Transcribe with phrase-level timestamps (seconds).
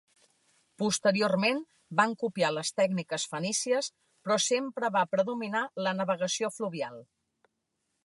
[0.83, 1.59] Posteriorment
[1.99, 3.93] van copiar les tècniques fenícies
[4.25, 7.03] però sempre va predominar la navegació fluvial.